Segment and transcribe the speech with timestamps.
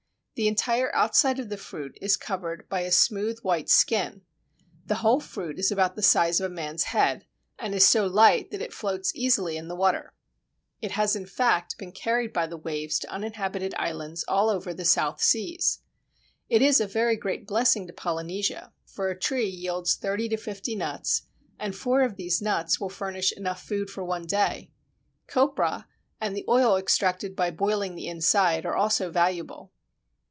[0.35, 4.23] The entire outside of the fruit is covered by a smooth white skin.
[4.87, 7.27] The whole fruit is about the size of a man's head,
[7.59, 10.15] and is so light that it floats easily in the water.
[10.81, 14.83] It has in fact been carried by the waves to uninhabited islands all over the
[14.83, 15.81] South Seas.
[16.49, 20.75] It is a very great blessing to Polynesia, for a tree yields thirty to fifty
[20.75, 21.21] nuts,
[21.59, 24.71] and four of these nuts will furnish enough food for one day.
[25.27, 25.85] Coprah
[26.19, 29.71] and the oil extracted by boiling the inside are also valuable.